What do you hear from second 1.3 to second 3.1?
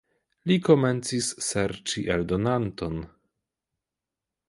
serĉi eldonanton.